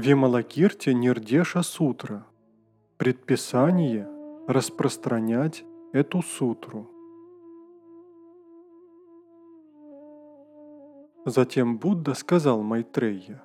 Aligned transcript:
Вималакирти 0.00 0.94
Нирдеша 0.94 1.62
Сутра. 1.62 2.26
Предписание 2.96 4.08
распространять 4.48 5.62
эту 5.92 6.22
сутру. 6.22 6.90
Затем 11.26 11.76
Будда 11.76 12.14
сказал 12.14 12.62
Майтрея, 12.62 13.42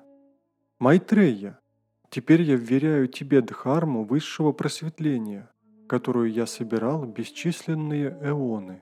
«Майтрея, 0.78 1.60
теперь 2.08 2.40
я 2.40 2.56
вверяю 2.56 3.06
тебе 3.08 3.42
дхарму 3.42 4.04
высшего 4.04 4.52
просветления, 4.52 5.50
которую 5.86 6.32
я 6.32 6.46
собирал 6.46 7.04
бесчисленные 7.04 8.16
эоны. 8.22 8.80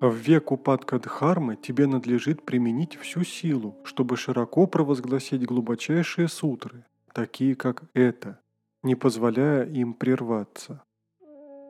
В 0.00 0.14
век 0.14 0.52
упадка 0.52 1.00
Дхармы 1.00 1.56
тебе 1.56 1.88
надлежит 1.88 2.44
применить 2.44 2.94
всю 2.94 3.24
силу, 3.24 3.74
чтобы 3.82 4.16
широко 4.16 4.68
провозгласить 4.68 5.44
глубочайшие 5.44 6.28
сутры, 6.28 6.84
такие 7.12 7.56
как 7.56 7.82
это, 7.94 8.38
не 8.84 8.94
позволяя 8.94 9.66
им 9.66 9.94
прерваться. 9.94 10.84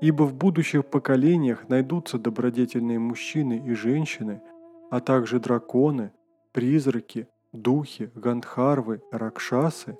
Ибо 0.02 0.24
в 0.24 0.34
будущих 0.34 0.84
поколениях 0.84 1.70
найдутся 1.70 2.18
добродетельные 2.18 2.98
мужчины 2.98 3.62
и 3.66 3.72
женщины, 3.72 4.42
а 4.90 5.00
также 5.00 5.40
драконы, 5.40 6.12
призраки, 6.52 7.28
духи, 7.54 8.10
гандхарвы, 8.14 9.00
ракшасы, 9.10 9.96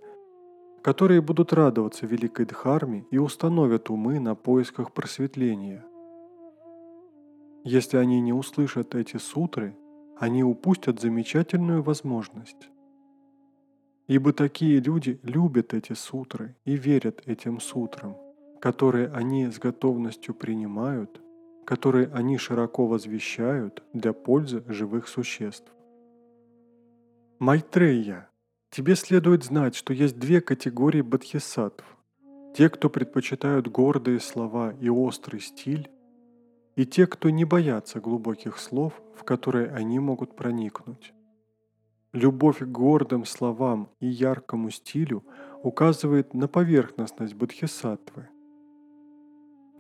которые 0.82 1.23
будут 1.23 1.54
радоваться 1.54 2.04
великой 2.04 2.45
Дхарме 2.45 3.06
и 3.10 3.16
установят 3.16 3.88
умы 3.88 4.20
на 4.20 4.34
поисках 4.34 4.92
просветления. 4.92 5.82
Если 7.70 7.98
они 7.98 8.22
не 8.22 8.32
услышат 8.32 8.95
эти 8.95 9.18
сутры, 9.18 9.76
они 10.18 10.43
упустят 10.43 11.01
замечательную 11.01 11.82
возможность. 11.82 12.70
Ибо 14.06 14.32
такие 14.32 14.80
люди 14.80 15.20
любят 15.23 15.74
эти 15.74 15.93
сутры 15.93 16.56
и 16.65 16.76
верят 16.78 17.20
этим 17.26 17.60
сутрам, 17.60 18.16
которые 18.59 19.09
они 19.09 19.51
с 19.51 19.59
готовностью 19.59 20.34
принимают, 20.34 21.20
которые 21.66 22.09
они 22.15 22.38
широко 22.38 22.87
возвещают 22.87 23.82
для 23.93 24.15
пользы 24.15 24.65
живых 24.66 25.06
существ. 25.06 25.71
Майтрея, 27.38 28.30
тебе 28.71 28.96
следует 28.96 29.45
знать, 29.45 29.74
что 29.74 29.93
есть 29.93 30.18
две 30.18 30.40
категории 30.40 31.02
бодхисаттв. 31.02 31.84
Те, 32.54 32.71
кто 32.71 32.88
предпочитают 32.88 33.68
гордые 33.68 34.21
слова 34.21 34.73
и 34.80 34.88
острый 34.88 35.40
стиль, 35.40 35.90
и 36.79 36.87
те, 36.87 37.09
кто 37.09 37.29
не 37.30 37.45
боятся 37.45 37.98
глубоких 37.98 38.57
слов, 38.57 38.93
в 39.16 39.24
которые 39.24 39.68
они 39.73 39.98
могут 39.98 40.37
проникнуть. 40.37 41.12
Любовь 42.12 42.60
к 42.60 42.66
гордым 42.66 43.24
словам 43.24 43.88
и 43.98 44.07
яркому 44.07 44.71
стилю 44.71 45.24
указывает 45.65 46.34
на 46.34 46.46
поверхностность 46.46 47.34
бодхисаттвы. 47.34 48.29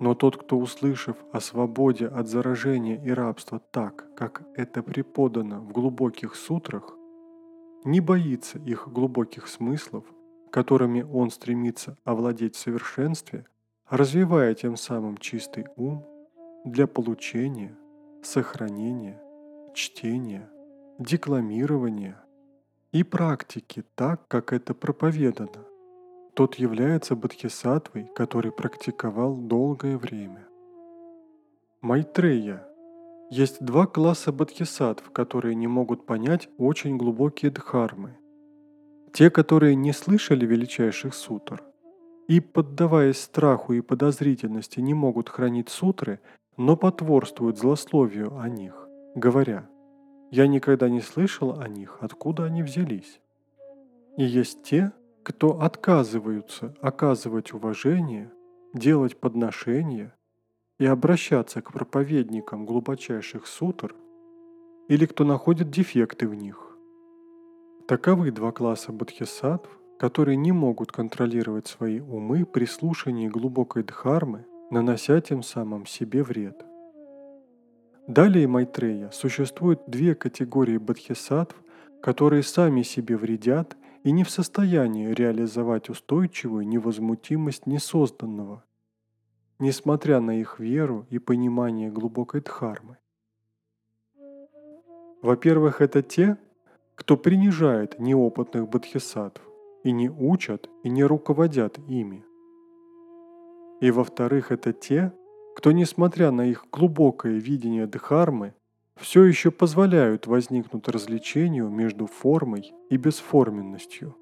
Но 0.00 0.16
тот, 0.16 0.38
кто, 0.38 0.58
услышав 0.58 1.16
о 1.32 1.38
свободе 1.38 2.08
от 2.08 2.26
заражения 2.26 3.00
и 3.00 3.10
рабства 3.10 3.60
так, 3.60 4.12
как 4.16 4.42
это 4.56 4.82
преподано 4.82 5.60
в 5.60 5.70
глубоких 5.70 6.34
сутрах, 6.34 6.96
не 7.84 8.00
боится 8.00 8.58
их 8.58 8.88
глубоких 8.88 9.46
смыслов, 9.46 10.04
которыми 10.50 11.02
он 11.02 11.30
стремится 11.30 11.96
овладеть 12.02 12.56
в 12.56 12.58
совершенстве, 12.58 13.46
развивая 13.88 14.52
тем 14.54 14.76
самым 14.76 15.16
чистый 15.18 15.66
ум 15.76 16.04
для 16.64 16.86
получения, 16.86 17.76
сохранения, 18.22 19.20
чтения, 19.74 20.48
декламирования 20.98 22.24
и 22.92 23.02
практики 23.04 23.84
так, 23.94 24.26
как 24.28 24.52
это 24.52 24.74
проповедано. 24.74 25.64
Тот 26.34 26.56
является 26.56 27.16
бодхисаттвой, 27.16 28.10
который 28.14 28.52
практиковал 28.52 29.36
долгое 29.36 29.96
время. 29.96 30.46
Майтрея. 31.80 32.66
Есть 33.30 33.62
два 33.64 33.86
класса 33.86 34.32
бодхисаттв, 34.32 35.10
которые 35.10 35.54
не 35.54 35.66
могут 35.66 36.06
понять 36.06 36.48
очень 36.56 36.96
глубокие 36.96 37.50
дхармы. 37.50 38.16
Те, 39.12 39.30
которые 39.30 39.74
не 39.74 39.92
слышали 39.92 40.46
величайших 40.46 41.14
сутр, 41.14 41.62
и, 42.28 42.40
поддаваясь 42.40 43.18
страху 43.20 43.72
и 43.72 43.80
подозрительности, 43.80 44.80
не 44.80 44.94
могут 44.94 45.28
хранить 45.28 45.70
сутры, 45.70 46.20
но 46.58 46.76
потворствуют 46.76 47.56
злословию 47.56 48.36
о 48.36 48.48
них, 48.48 48.88
говоря, 49.14 49.70
«Я 50.30 50.48
никогда 50.48 50.90
не 50.90 51.00
слышал 51.00 51.58
о 51.58 51.68
них, 51.68 51.98
откуда 52.00 52.44
они 52.44 52.62
взялись». 52.62 53.20
И 54.18 54.24
есть 54.24 54.64
те, 54.64 54.92
кто 55.22 55.60
отказываются 55.60 56.74
оказывать 56.80 57.54
уважение, 57.54 58.32
делать 58.74 59.16
подношения 59.16 60.14
и 60.80 60.86
обращаться 60.86 61.62
к 61.62 61.72
проповедникам 61.72 62.66
глубочайших 62.66 63.46
сутр, 63.46 63.94
или 64.88 65.06
кто 65.06 65.24
находит 65.24 65.70
дефекты 65.70 66.26
в 66.26 66.34
них. 66.34 66.76
Таковы 67.86 68.32
два 68.32 68.50
класса 68.50 68.90
бодхисаттв, 68.90 69.70
которые 69.96 70.36
не 70.36 70.50
могут 70.50 70.90
контролировать 70.90 71.68
свои 71.68 72.00
умы 72.00 72.44
при 72.44 72.64
слушании 72.64 73.28
глубокой 73.28 73.84
дхармы 73.84 74.44
нанося 74.70 75.20
тем 75.20 75.42
самым 75.42 75.86
себе 75.86 76.22
вред. 76.22 76.64
Далее 78.06 78.46
Майтрея 78.46 79.10
существует 79.10 79.80
две 79.86 80.14
категории 80.14 80.78
бодхисаттв, 80.78 81.56
которые 82.00 82.42
сами 82.42 82.82
себе 82.82 83.16
вредят 83.16 83.76
и 84.04 84.12
не 84.12 84.24
в 84.24 84.30
состоянии 84.30 85.12
реализовать 85.12 85.90
устойчивую 85.90 86.66
невозмутимость 86.66 87.66
несозданного, 87.66 88.64
несмотря 89.58 90.20
на 90.20 90.40
их 90.40 90.58
веру 90.58 91.06
и 91.10 91.18
понимание 91.18 91.90
глубокой 91.90 92.40
дхармы. 92.40 92.96
Во-первых, 95.20 95.80
это 95.80 96.02
те, 96.02 96.38
кто 96.94 97.16
принижает 97.16 97.98
неопытных 97.98 98.68
бодхисаттв 98.68 99.42
и 99.84 99.92
не 99.92 100.08
учат 100.08 100.68
и 100.84 100.88
не 100.88 101.04
руководят 101.04 101.78
ими. 101.88 102.24
И 103.80 103.90
во-вторых, 103.90 104.50
это 104.50 104.72
те, 104.72 105.12
кто, 105.54 105.72
несмотря 105.72 106.30
на 106.30 106.46
их 106.46 106.66
глубокое 106.72 107.38
видение 107.38 107.86
Дхармы, 107.86 108.54
все 108.96 109.24
еще 109.24 109.50
позволяют 109.50 110.26
возникнуть 110.26 110.88
развлечению 110.88 111.68
между 111.68 112.06
формой 112.06 112.72
и 112.90 112.96
бесформенностью. 112.96 114.16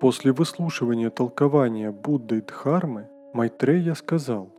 После 0.00 0.32
выслушивания 0.32 1.10
толкования 1.10 1.90
Будды 1.90 2.40
Дхармы 2.42 3.08
Майтрея 3.34 3.94
сказал, 3.94 4.54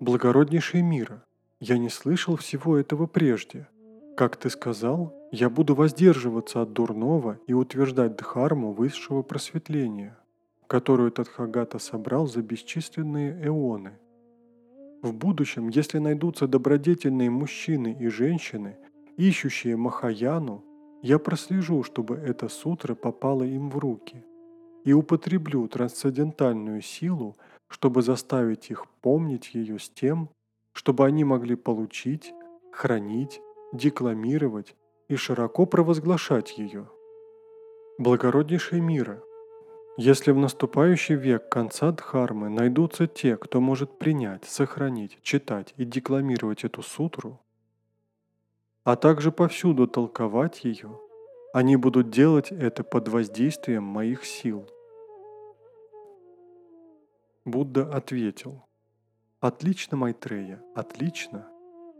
«Благороднейший 0.00 0.82
мира, 0.82 1.24
я 1.60 1.78
не 1.78 1.88
слышал 1.88 2.36
всего 2.36 2.76
этого 2.76 3.06
прежде. 3.06 3.68
Как 4.16 4.36
ты 4.36 4.50
сказал, 4.50 5.14
я 5.30 5.48
буду 5.48 5.74
воздерживаться 5.74 6.62
от 6.62 6.72
дурного 6.72 7.38
и 7.46 7.54
утверждать 7.54 8.16
Дхарму 8.16 8.72
высшего 8.72 9.22
просветления 9.22 10.18
которую 10.74 11.12
Тадхагата 11.12 11.78
собрал 11.78 12.26
за 12.26 12.42
бесчисленные 12.42 13.46
эоны. 13.46 13.92
В 15.02 15.14
будущем, 15.14 15.68
если 15.68 15.98
найдутся 15.98 16.48
добродетельные 16.48 17.30
мужчины 17.30 17.96
и 18.00 18.08
женщины, 18.08 18.76
ищущие 19.16 19.76
Махаяну, 19.76 20.64
я 21.00 21.20
прослежу, 21.20 21.84
чтобы 21.84 22.16
эта 22.16 22.48
сутра 22.48 22.96
попала 22.96 23.44
им 23.44 23.70
в 23.70 23.78
руки 23.78 24.24
и 24.84 24.92
употреблю 24.92 25.68
трансцендентальную 25.68 26.82
силу, 26.82 27.36
чтобы 27.68 28.02
заставить 28.02 28.68
их 28.72 28.86
помнить 29.00 29.54
ее 29.54 29.78
с 29.78 29.88
тем, 29.88 30.28
чтобы 30.72 31.06
они 31.06 31.22
могли 31.22 31.54
получить, 31.54 32.34
хранить, 32.72 33.40
декламировать 33.72 34.74
и 35.06 35.14
широко 35.14 35.66
провозглашать 35.66 36.58
ее. 36.58 36.88
Благороднейший 37.98 38.80
мира– 38.80 39.22
если 39.96 40.32
в 40.32 40.38
наступающий 40.38 41.14
век 41.14 41.48
конца 41.48 41.92
Дхармы 41.92 42.48
найдутся 42.48 43.06
те, 43.06 43.36
кто 43.36 43.60
может 43.60 43.98
принять, 43.98 44.44
сохранить, 44.44 45.18
читать 45.22 45.72
и 45.76 45.84
декламировать 45.84 46.64
эту 46.64 46.82
сутру, 46.82 47.40
а 48.82 48.96
также 48.96 49.30
повсюду 49.30 49.86
толковать 49.86 50.64
ее, 50.64 50.98
они 51.52 51.76
будут 51.76 52.10
делать 52.10 52.50
это 52.50 52.82
под 52.82 53.08
воздействием 53.08 53.84
моих 53.84 54.24
сил. 54.24 54.68
Будда 57.44 57.88
ответил, 57.94 58.64
«Отлично, 59.38 59.96
Майтрея, 59.96 60.60
отлично. 60.74 61.46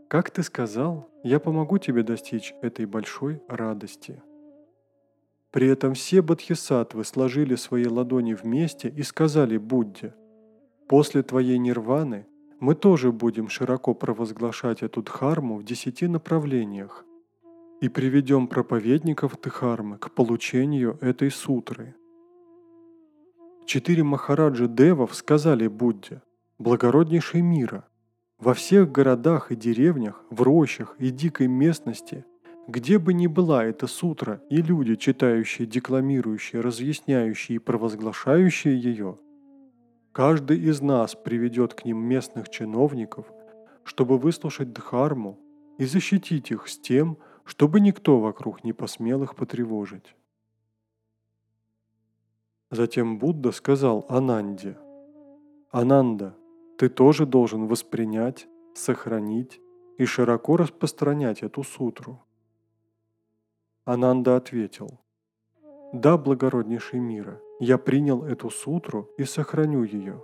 Как 0.09 0.31
ты 0.31 0.43
сказал, 0.43 1.09
я 1.23 1.39
помогу 1.39 1.77
тебе 1.77 2.03
достичь 2.03 2.53
этой 2.61 2.85
большой 2.85 3.41
радости». 3.47 4.21
При 5.55 5.69
этом 5.69 5.93
все 5.93 6.21
бодхисаттвы 6.21 7.05
сложили 7.05 7.55
свои 7.55 7.85
ладони 7.85 8.33
вместе 8.33 8.89
и 8.89 9.03
сказали 9.03 9.55
Будде, 9.55 10.13
«После 10.89 11.23
твоей 11.23 11.57
нирваны 11.59 12.27
мы 12.59 12.75
тоже 12.75 13.13
будем 13.13 13.47
широко 13.47 13.93
провозглашать 13.93 14.83
эту 14.83 15.01
дхарму 15.01 15.55
в 15.55 15.63
десяти 15.63 16.07
направлениях, 16.07 17.05
и 17.79 17.87
приведем 17.87 18.47
проповедников 18.49 19.39
Дхармы 19.39 19.97
к 19.97 20.11
получению 20.11 20.97
этой 20.99 21.31
сутры. 21.31 21.95
Четыре 23.65 24.03
Махараджи 24.03 24.67
Девов 24.67 25.15
сказали 25.15 25.67
Будде, 25.67 26.21
благороднейший 26.59 27.41
мира, 27.41 27.87
во 28.39 28.53
всех 28.53 28.91
городах 28.91 29.53
и 29.53 29.55
деревнях, 29.55 30.21
в 30.29 30.41
рощах 30.41 30.97
и 30.99 31.11
дикой 31.11 31.47
местности, 31.47 32.25
где 32.67 32.97
бы 32.97 33.13
ни 33.13 33.27
была 33.27 33.63
эта 33.63 33.85
сутра 33.85 34.41
и 34.49 34.61
люди, 34.61 34.95
читающие, 34.95 35.67
декламирующие, 35.67 36.61
разъясняющие 36.61 37.57
и 37.57 37.59
провозглашающие 37.59 38.79
ее, 38.79 39.19
каждый 40.11 40.59
из 40.59 40.81
нас 40.81 41.15
приведет 41.15 41.75
к 41.75 41.85
ним 41.85 41.97
местных 41.97 42.49
чиновников, 42.49 43.27
чтобы 43.83 44.17
выслушать 44.17 44.73
Дхарму 44.73 45.39
и 45.77 45.85
защитить 45.85 46.49
их 46.49 46.67
с 46.67 46.79
тем, 46.79 47.19
чтобы 47.43 47.79
никто 47.79 48.19
вокруг 48.19 48.63
не 48.63 48.73
посмел 48.73 49.21
их 49.21 49.35
потревожить. 49.35 50.15
Затем 52.71 53.19
Будда 53.19 53.51
сказал 53.51 54.07
Ананде, 54.09 54.75
«Ананда, 55.69 56.35
ты 56.79 56.89
тоже 56.89 57.27
должен 57.27 57.67
воспринять, 57.67 58.47
сохранить 58.73 59.61
и 59.99 60.05
широко 60.05 60.57
распространять 60.57 61.43
эту 61.43 61.63
сутру». 61.63 62.24
Ананда 63.85 64.35
ответил, 64.35 64.99
«Да, 65.93 66.17
благороднейший 66.17 66.99
мира, 66.99 67.39
я 67.59 67.77
принял 67.77 68.25
эту 68.25 68.49
сутру 68.49 69.11
и 69.19 69.25
сохраню 69.25 69.83
ее. 69.83 70.23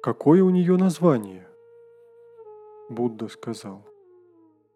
Какое 0.00 0.44
у 0.44 0.50
нее 0.50 0.76
название?» 0.76 1.48
Будда 2.88 3.26
сказал, 3.26 3.84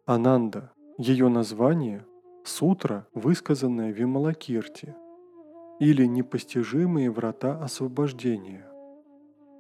«Ананда, 0.05 0.73
ее 0.99 1.29
название– 1.29 2.05
сутра, 2.45 3.07
высказанная 3.15 3.93
в 3.93 3.97
Вималакирте, 3.97 4.97
или 5.79 6.05
непостижимые 6.05 7.09
врата 7.09 7.57
освобождения. 7.63 8.67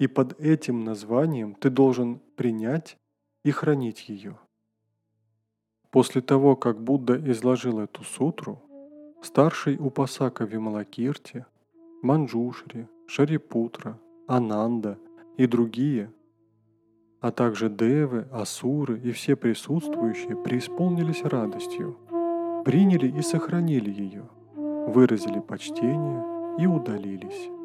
И 0.00 0.08
под 0.08 0.40
этим 0.40 0.84
названием 0.84 1.54
ты 1.54 1.70
должен 1.70 2.18
принять 2.34 2.96
и 3.44 3.52
хранить 3.52 4.08
ее. 4.08 4.40
После 5.92 6.20
того, 6.20 6.56
как 6.56 6.82
Будда 6.82 7.16
изложил 7.30 7.78
эту 7.78 8.02
сутру, 8.02 8.60
старший 9.22 9.76
Упасака 9.78 10.44
Вималакирти, 10.44 11.46
Манджушри, 12.02 12.88
Шарипутра, 13.06 14.00
Ананда 14.26 14.98
и 15.36 15.46
другие, 15.46 16.10
а 17.20 17.30
также 17.30 17.70
девы, 17.70 18.26
асуры 18.32 18.98
и 18.98 19.12
все 19.12 19.36
присутствующие 19.36 20.36
преисполнились 20.36 21.22
радостью, 21.22 21.96
приняли 22.64 23.06
и 23.06 23.22
сохранили 23.22 23.90
ее– 23.90 24.28
выразили 24.86 25.40
почтение 25.40 26.24
и 26.58 26.66
удалились. 26.66 27.61